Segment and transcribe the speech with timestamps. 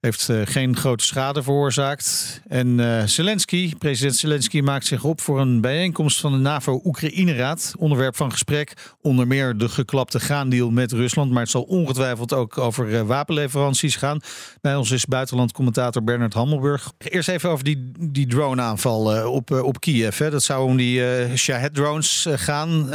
[0.00, 2.40] Heeft eh, geen grote schade veroorzaakt.
[2.48, 7.74] En eh, Zelensky, president Zelensky, maakt zich op voor een bijeenkomst van de NAVO-Oekraïne-raad.
[7.78, 11.30] Onderwerp van gesprek onder meer de geklapte graandeal met Rusland.
[11.30, 14.20] Maar het zal ongetwijfeld ook over eh, wapenleveranties gaan.
[14.60, 16.92] Bij ons is buitenlandcommentator Bernard Hammelburg.
[16.98, 20.18] Eerst even over die, die drone-aanval op, op Kiev.
[20.18, 20.30] Hè.
[20.30, 21.02] Dat zou om die
[21.36, 22.88] Shahed-drones gaan,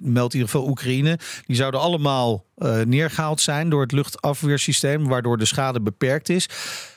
[0.00, 1.18] meldt in ieder geval Oekraïne.
[1.46, 6.48] Die zouden allemaal eh, neergehaald zijn door het luchtafweersysteem, waardoor de schade beperkt is.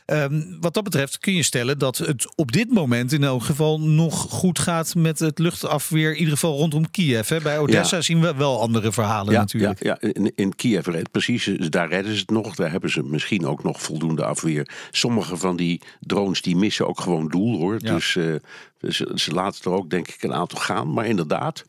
[0.06, 3.80] Ehm, wat dat betreft kun je stellen dat het op dit moment in elk geval
[3.80, 7.30] nog goed gaat met het luchtafweer, in ieder geval rondom Kiev.
[7.30, 7.42] Hè.
[7.42, 8.02] Bij Odessa Ja.
[8.02, 9.84] zien we wel andere verhalen Ja, natuurlijk.
[9.84, 12.56] ja, ja in, in Kiev, precies, daar redden ze het nog.
[12.56, 14.70] Daar hebben ze misschien ook nog voldoende afweer.
[14.92, 17.80] Sommige van die drones die missen ook gewoon doel hoor.
[17.80, 18.26] Dus eh,
[18.88, 20.94] ze, ze laten er ook denk ik een aantal gaan.
[20.94, 21.64] Maar inderdaad,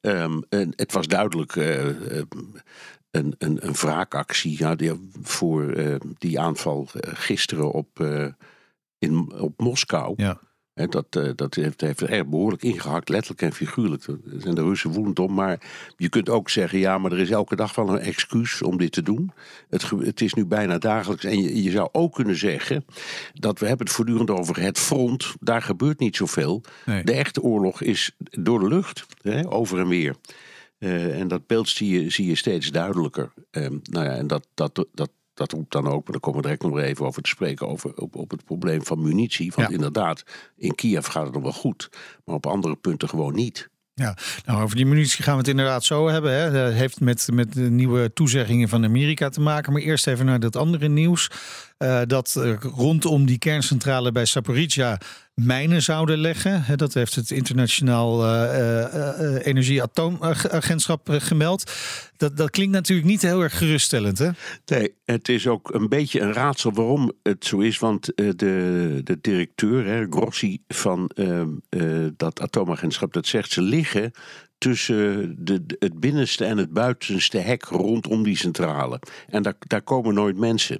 [0.00, 2.22] ehm, en het was duidelijk eh, eh,
[3.16, 8.26] een, een, een wraakactie ja, die, voor eh, die aanval eh, gisteren op, eh,
[8.98, 10.14] in, op Moskou.
[10.16, 10.38] Ja.
[10.88, 14.06] Dat, dat heeft, heeft er behoorlijk ingehakt, letterlijk en figuurlijk.
[14.06, 15.34] Daar zijn de Russen woedend om.
[15.34, 15.60] Maar
[15.96, 18.92] je kunt ook zeggen, ja, maar er is elke dag wel een excuus om dit
[18.92, 19.32] te doen.
[19.68, 21.24] Het, het is nu bijna dagelijks.
[21.24, 22.84] En je, je zou ook kunnen zeggen
[23.34, 25.34] dat we hebben het voortdurend over het front.
[25.40, 26.62] Daar gebeurt niet zoveel.
[26.86, 27.04] Nee.
[27.04, 29.06] De echte oorlog is door de lucht,
[29.48, 30.16] over en weer.
[30.78, 33.32] Eh, en dat beeld zie je, zie je steeds duidelijker.
[33.50, 36.46] Ehm, nou ja, en dat, dat, dat, dat roept dan ook, maar daar komen we
[36.46, 39.52] direct nog even over te spreken, over, op, op het probleem van munitie.
[39.56, 39.74] Want Ja.
[39.74, 40.22] inderdaad,
[40.56, 41.88] in Kiev gaat het nog wel goed,
[42.24, 43.68] maar op andere punten gewoon niet.
[43.94, 46.32] Ja, nou, over die munitie gaan we het inderdaad zo hebben.
[46.32, 46.50] Hè.
[46.52, 49.72] Dat heeft met, met de nieuwe toezeggingen van Amerika te maken.
[49.72, 51.30] Maar eerst even naar dat andere nieuws.
[51.76, 54.98] eh, dat er rondom die kerncentrale bij Saporizhia
[55.44, 56.64] mijnen zouden leggen.
[56.78, 61.72] Dat heeft het Internationaal eh, eh, eh, Energie-Atoomagentschap gemeld.
[62.16, 64.18] Dat, dat klinkt natuurlijk niet heel erg geruststellend.
[64.18, 64.30] Hè?
[64.66, 67.78] Nee, het is ook een beetje een raadsel waarom het zo is.
[67.78, 71.80] Want de, de directeur, hè, Grossi, van ehm, eh,
[72.16, 74.12] dat atoomagentschap, dat zegt ze liggen
[74.58, 79.00] tussen de- het binnenste en het buitenste hek rondom die centrale.
[79.28, 80.78] En daar, daar komen nooit mensen.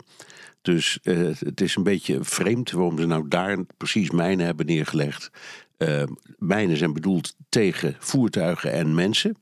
[0.67, 5.31] Dus eh, het is een beetje vreemd waarom ze nou daar precies mijnen hebben neergelegd.
[5.77, 6.03] Eh,
[6.39, 9.37] mijnen zijn bedoeld tegen voertuigen en mensen.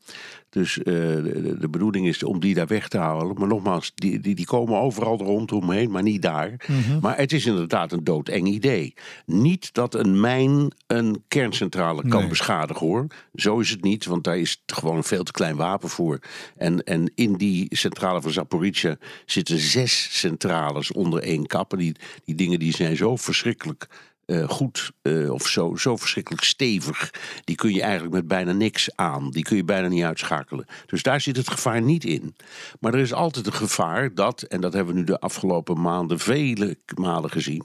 [0.55, 3.39] Dus eh, de, bedoeling is om die daar weg te halen.
[3.39, 6.67] Maar nogmaals, die, die, die komen overal rondomheen, maar niet daar.
[7.00, 8.95] Maar het is inderdaad een doodeng idee.
[9.27, 12.28] Niet dat een mijn een kerncentrale kan Nee.
[12.28, 13.06] beschadigen hoor.
[13.34, 16.19] Zo is het niet, want daar is het gewoon een veel te klein wapen voor.
[16.56, 18.97] En, en in die centrale van Zaporizhia
[19.27, 21.72] zitten zes centrales onder één kap.
[21.72, 23.89] En die, die dingen die zijn zo verschrikkelijk
[24.26, 27.10] eh, goed eh, of zo, zo verschrikkelijk stevig.
[27.44, 29.30] Die kun je eigenlijk met bijna niks aan.
[29.30, 30.66] Die kun je bijna niet uitschakelen.
[30.86, 32.34] Dus daar zit het gevaar niet in.
[32.80, 36.18] Maar er is altijd een gevaar dat, en dat hebben we nu de afgelopen maanden
[36.18, 37.64] vele malen gezien,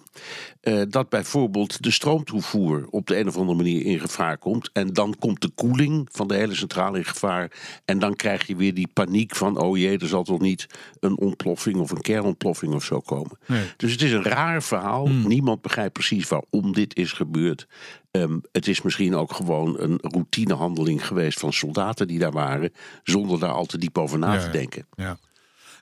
[0.61, 4.69] eh, dat bijvoorbeeld de stroomtoevoer op de een of andere manier in gevaar komt.
[4.73, 7.51] En dan komt de koeling van de hele centrale in gevaar.
[7.85, 10.67] En dan krijg je weer die paniek van: oh jee, er zal toch niet
[10.99, 13.37] een ontploffing of een kernontploffing of zo komen.
[13.45, 13.63] Nee.
[13.77, 15.07] Dus het is een raar verhaal.
[15.07, 17.67] Niemand begrijpt precies waarom dit is gebeurd.
[18.11, 22.73] Ehm, het is misschien ook gewoon een routinehandeling geweest van soldaten die daar waren,
[23.03, 24.85] zonder daar al te diep over na Ja, te denken.
[24.95, 25.17] Ja.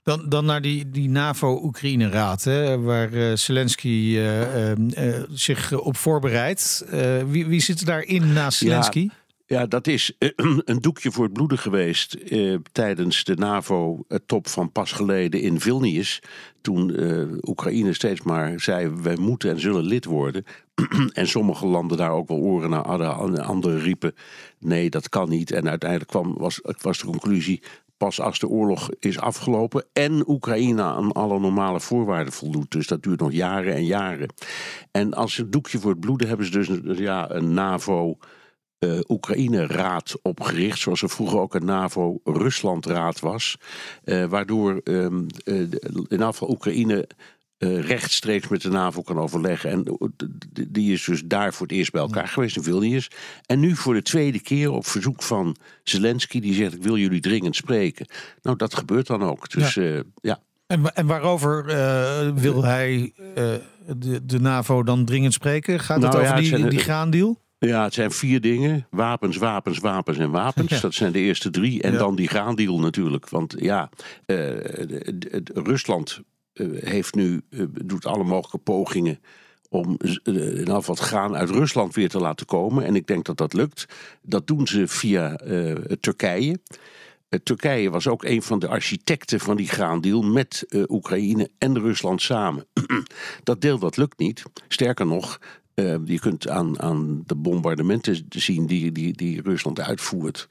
[0.04, 5.98] Dan, dan naar die, die NAVO-Oekraïne-raad, hè, waar eh, Zelensky eh, eh, eh, zich op
[5.98, 6.86] voorbereidt.
[7.28, 9.00] Wie, wie zit er daarin naast Zelensky?
[9.00, 9.14] Ja,
[9.48, 10.30] dat is eh,
[10.66, 16.22] een doekje voor het bloeden geweest eh, tijdens de NAVO-top van pas geleden in Vilnius.
[16.62, 20.46] Toen eh, Oekraïne steeds maar zei: wij moeten en zullen lid worden.
[21.14, 23.44] en sommige landen daar ook wel oren naar hadden.
[23.46, 24.16] Anderen riepen:
[24.60, 25.52] nee, dat kan niet.
[25.52, 27.62] En uiteindelijk kwam, was, was de conclusie.
[27.98, 32.72] Pas als de oorlog is afgelopen en Oekraïne aan alle normale voorwaarden voldoet.
[32.72, 34.34] Dus dat duurt nog jaren en jaren.
[34.92, 38.18] En als een doekje voor het bloeden hebben ze dus ja, een NAVO
[38.80, 43.58] eh, Oekraïne-raad opgericht, zoals er vroeger ook een NAVO-Rusland-raad was.
[44.04, 45.56] eh, waardoor ehm, eh,
[46.08, 47.08] in geval Oekraïne
[47.60, 49.70] rechtstreeks met de NAVO kan overleggen.
[49.70, 49.98] En
[50.70, 53.10] die is dus daar voor het eerst bij elkaar geweest in Vilnius.
[53.46, 57.22] En nu voor de tweede keer op verzoek van Zelensky, die zegt: Ik wil jullie
[57.22, 58.06] dringend spreken.
[58.42, 59.50] Nou, dat gebeurt dan ook.
[59.50, 60.04] Dus ja.
[60.22, 60.40] ja.
[60.68, 61.66] En, en waarover
[62.36, 63.14] wil hij
[63.98, 65.80] de, de NAVO dan dringend spreken?
[65.80, 67.46] Gaat het Nou over ja, die, die graandeal?
[67.60, 68.88] Ja, het zijn vier dingen.
[68.90, 70.82] Wapens, wapens, wapens en wapens.
[70.82, 71.82] Dat zijn de eerste drie.
[71.82, 73.30] En dan die graandeal natuurlijk.
[73.30, 73.90] Want ja,
[74.26, 74.60] uh,
[75.54, 76.22] Rusland
[76.74, 77.42] heeft nu,
[77.86, 79.20] doet alle mogelijke pogingen
[79.70, 82.86] om ieder geval het graan uit Rusland weer te laten komen.
[82.86, 83.86] En ik denk dat dat lukt.
[84.22, 86.60] Dat doen ze via uh, Turkije.
[87.30, 91.80] Uh, Turkije was ook een van de architecten van die graandeal met uh, Oekraïne en
[91.80, 92.68] Rusland samen.
[93.44, 94.44] dat deel dat lukt niet.
[94.68, 95.40] Sterker nog,
[96.06, 100.48] je kunt aan, aan de bombardementen zien die, die, die Rusland uitvoert.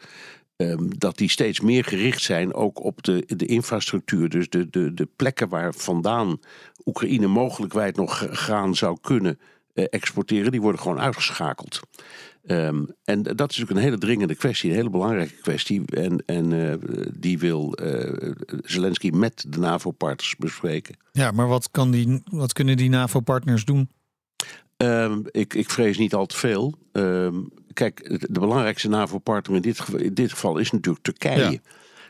[0.56, 4.28] Um, dat die steeds meer gericht zijn ook op de, de infrastructuur.
[4.28, 6.38] Dus de, de, de plekken waar vandaan
[6.84, 9.38] Oekraïne mogelijkwijd nog graan zou kunnen
[9.75, 11.81] uh, exporteren, die worden gewoon uitgeschakeld.
[12.46, 15.82] Um, en dat is ook een hele dringende kwestie, een hele belangrijke kwestie.
[15.87, 16.75] En, en uh,
[17.19, 18.32] die wil uh,
[18.62, 20.96] Zelensky met de NAVO-partners bespreken.
[21.12, 23.88] Ja, maar wat, kan die, wat kunnen die NAVO-partners doen?
[24.76, 26.75] Um, ik, ik vrees niet al te veel.
[26.93, 31.50] Um, kijk, de belangrijkste NAVO-partner in dit, in dit geval is natuurlijk Turkije.
[31.50, 31.58] Ja.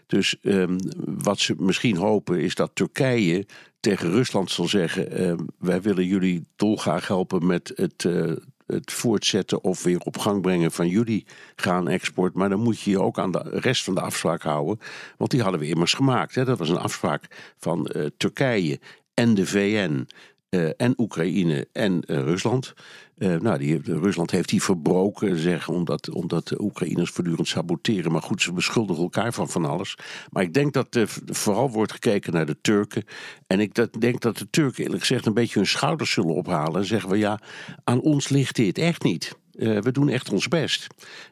[0.06, 3.46] Dus um, wat ze misschien hopen is dat Turkije
[3.80, 8.32] tegen Rusland zal zeggen: wij willen jullie dolgraag helpen met het, uh,
[8.66, 11.26] het voortzetten of weer op gang brengen van jullie
[11.56, 12.34] graanexport.
[12.34, 14.78] Maar dan moet je je ook aan de rest van de afspraak houden.
[15.16, 16.34] Want die hadden we immers gemaakt.
[16.34, 16.44] Hè?
[16.44, 18.80] Dat was een afspraak van uh, Turkije
[19.14, 20.06] en de VN.
[20.50, 22.74] Uh, en Oekraïne en uh, Rusland.
[23.18, 28.12] Uh, nou, die, Rusland heeft die verbroken, zeg, omdat, omdat de Oekraïners voortdurend saboteren.
[28.12, 29.98] Maar goed, ze beschuldigen elkaar van van alles.
[30.30, 33.04] Maar ik denk dat vooral wordt gekeken naar de Turken.
[33.46, 36.80] En ik dat, denk dat de Turken eerlijk gezegd een beetje hun schouders zullen ophalen.
[36.80, 37.40] En zeggen we ja,
[37.84, 39.38] aan ons ligt dit echt niet.
[39.52, 40.86] We doen echt ons best.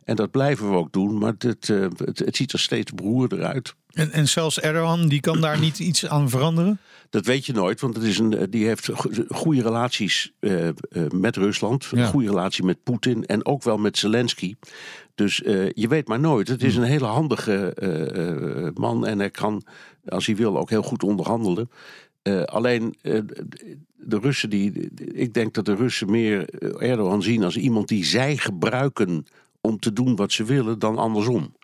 [0.05, 3.75] En dat blijven we ook doen, maar het, het, ziet er steeds beroerder uit.
[3.94, 6.79] En, en zelfs Erdogan, die kan daar niet iets aan veranderen?
[7.11, 8.91] Dat weet je nooit, want het is een, die heeft
[9.29, 10.69] goede relaties uh,
[11.11, 11.88] met Rusland.
[11.93, 12.06] Een ja.
[12.06, 14.55] goede relatie met Poetin en ook wel met Zelensky.
[15.14, 16.49] Dus uh, je weet maar nooit.
[16.49, 19.62] Het is een hele handige man en hij kan,
[20.08, 21.70] als hij wil, ook heel goed onderhandelen.
[22.44, 22.94] alleen
[23.97, 26.49] de Russen, die, ik denk dat de Russen meer
[26.81, 29.26] Erdogan zien als iemand die zij gebruiken
[29.61, 31.55] om te doen wat ze willen, dan andersom.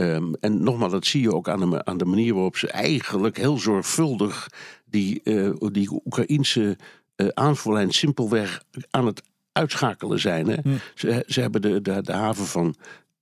[0.00, 3.36] Um, en nogmaals, dat zie je ook aan de, aan de manier waarop ze eigenlijk
[3.36, 4.48] heel zorgvuldig
[4.84, 6.78] die, uh, die Oekraïnse
[7.16, 10.48] uh, aanvoerlijn simpelweg aan het uitschakelen zijn.
[10.48, 10.56] Hè?
[10.62, 10.76] Hm.
[10.94, 12.74] Ze, ze hebben de, de, de haven van,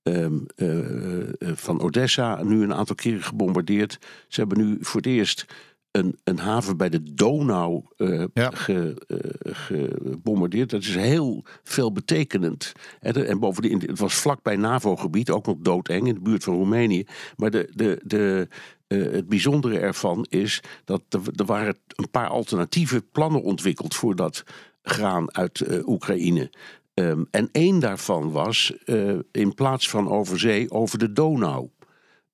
[0.03, 3.97] um, uh, van Odessa nu een aantal keren gebombardeerd.
[4.27, 5.45] Ze hebben nu voor het eerst
[5.91, 8.49] een, een haven bij de Donau uh, ja.
[8.49, 10.69] ge, uh, gebombardeerd.
[10.69, 12.71] Dat is heel veelbetekenend.
[12.99, 17.05] En, en bovendien, het was vlakbij NAVO-gebied, ook nog doodeng in de buurt van Roemenië.
[17.35, 18.47] Maar de, de, de,
[18.87, 24.15] uh, het bijzondere ervan is dat er, er, waren een paar alternatieve plannen ontwikkeld voor
[24.15, 24.43] dat
[24.81, 26.51] graan uit Oekraïne.
[26.93, 28.73] Um, en één daarvan was
[29.31, 31.69] in plaats van over zee over de Donau.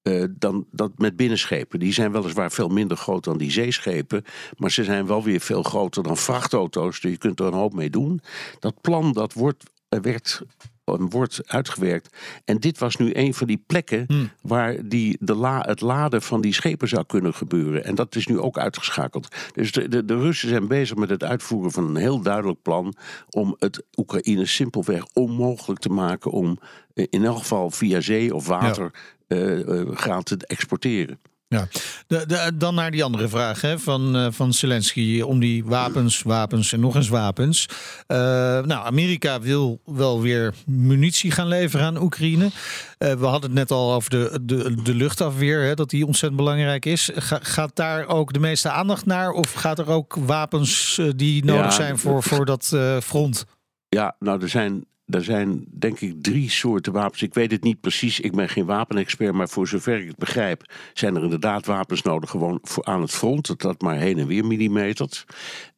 [0.07, 1.79] Uh, dan dat met binnenschepen.
[1.79, 4.23] Die zijn weliswaar veel minder groot dan die zeeschepen.
[4.57, 7.01] Maar ze zijn wel weer veel groter dan vrachtauto's.
[7.01, 8.21] Dus je kunt er een hoop mee doen.
[8.59, 10.41] Dat plan dat wordt, werd
[10.85, 12.17] wordt uitgewerkt.
[12.45, 14.29] En dit was nu een van die plekken hmm.
[14.41, 17.83] waar die, de la, het laden van die schepen zou kunnen gebeuren.
[17.83, 19.35] En dat is nu ook uitgeschakeld.
[19.53, 22.93] Dus de, de, de Russen zijn bezig met het uitvoeren van een heel duidelijk plan
[23.29, 26.59] om het Oekraïne simpelweg onmogelijk te maken om
[26.93, 28.99] in elk geval via zee of water ja.
[29.27, 31.19] Uh, graan te exporteren.
[31.47, 31.67] Ja,
[32.07, 36.21] de, de, dan naar die andere vraag hè, van, uh, van Zelensky om die wapens,
[36.21, 37.65] wapens en nog eens wapens.
[38.07, 42.45] Uh, nou, Amerika wil wel weer munitie gaan leveren aan Oekraïne.
[42.45, 42.49] Uh,
[42.97, 46.85] we hadden het net al over de, de, de luchtafweer, hè, dat die ontzettend belangrijk
[46.85, 47.09] is.
[47.15, 49.31] Ga, gaat daar ook de meeste aandacht naar?
[49.31, 53.45] Of gaat er ook wapens die nodig ja, zijn voor, voor dat front?
[53.89, 57.21] Ja, nou, er zijn er zijn denk ik drie soorten wapens.
[57.21, 60.73] Ik weet het niet precies, ik ben geen wapenexpert, maar voor zover ik het begrijp,
[60.93, 64.27] zijn er inderdaad wapens nodig gewoon voor aan het front, dat dat maar heen en
[64.27, 65.25] weer millimetert.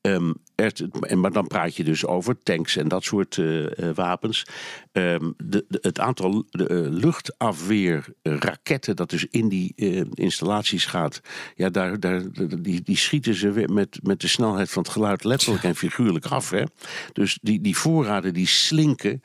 [0.01, 4.45] Um, er, maar dan praat je dus over tanks en dat soort uh, uh, wapens.
[4.91, 9.73] Um, de, de, het aantal de, uh, luchtafweerraketten dat dus in die
[10.13, 11.21] installaties gaat,
[11.55, 12.23] ja, daar, daar,
[12.61, 16.49] die, die schieten ze met, met de snelheid van het geluid letterlijk en figuurlijk af.
[16.49, 16.63] Hè?
[17.13, 19.21] Dus die, die voorraden die slinken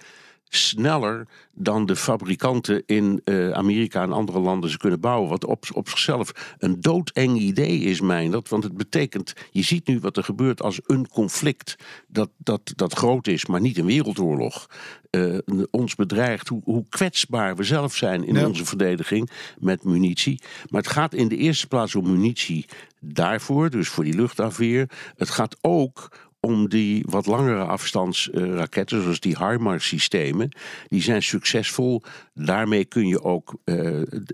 [0.55, 5.29] sneller dan de fabrikanten in uh, Amerika en andere landen ze kunnen bouwen.
[5.29, 8.49] Wat op, op zichzelf een doodeng idee is, mijn dat.
[8.49, 12.95] Want het betekent, je ziet nu wat er gebeurt als een conflict dat, dat, dat
[12.95, 14.67] groot is, maar niet een wereldoorlog.
[15.11, 15.39] Uh,
[15.71, 18.47] ons bedreigt, hoe, hoe kwetsbaar we zelf zijn in ja.
[18.47, 20.43] onze verdediging met munitie.
[20.69, 22.67] Maar het gaat in de eerste plaats om munitie
[23.01, 24.91] daarvoor, dus voor die luchtafweer.
[25.17, 26.09] Het gaat ook
[26.47, 30.49] om die wat langere afstandsraketten, zoals die HIMARS-systemen,
[30.89, 32.03] die zijn succesvol.
[32.35, 33.77] Daarmee kun je ook uh,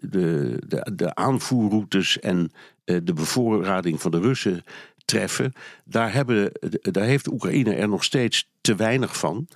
[0.01, 2.53] de, de, de aanvoerroutes en
[2.85, 4.65] uh, de bevoorrading van de Russen
[5.05, 5.53] treffen.
[5.85, 9.49] Daar, hebben, daar heeft Oekraïne er nog steeds te weinig van.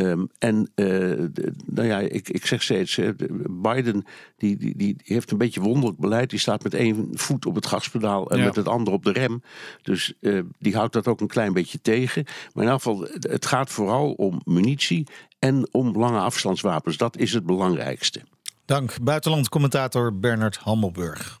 [0.00, 1.26] Um, en uh,
[1.66, 3.00] nou ja, ik, ik zeg steeds,
[3.50, 4.04] Biden
[4.36, 6.30] die, die, die heeft een beetje wonderlijk beleid.
[6.30, 8.44] Die staat met één voet op het gaspedaal en ja.
[8.44, 9.42] met het andere op de rem.
[9.82, 12.24] Dus uh, die houdt dat ook een klein beetje tegen.
[12.54, 15.06] Maar in elk geval, het gaat vooral om munitie
[15.38, 16.96] en om lange afstandswapens.
[16.96, 18.20] Dat is het belangrijkste.
[18.64, 21.40] Dank, buitenlandcommentator Bernard Hammelburg.